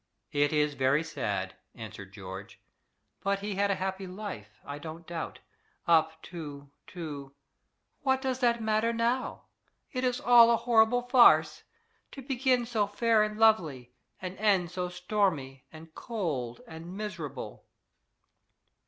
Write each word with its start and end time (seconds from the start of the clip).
"It 0.31 0.51
is 0.51 0.73
very 0.73 1.03
sad," 1.03 1.53
answered 1.75 2.11
George. 2.11 2.59
"But 3.23 3.41
he 3.41 3.53
had 3.53 3.69
a 3.69 3.75
happy 3.75 4.07
life, 4.07 4.59
I 4.65 4.79
don't 4.79 5.05
doubt, 5.05 5.37
up 5.87 6.23
to 6.23 6.71
to" 6.87 7.35
"What 8.01 8.19
does 8.19 8.39
that 8.39 8.63
matter 8.63 8.93
now? 8.93 9.43
It 9.91 10.03
is 10.03 10.19
all 10.19 10.49
a 10.49 10.57
horrible 10.57 11.03
farce. 11.03 11.61
To 12.13 12.23
begin 12.23 12.65
so 12.65 12.87
fair 12.87 13.21
and 13.21 13.37
lovely, 13.37 13.93
and 14.19 14.35
end 14.39 14.71
so 14.71 14.89
stormy 14.89 15.65
and 15.71 15.93
cold 15.93 16.61
and 16.67 16.97
miserable!" 16.97 17.65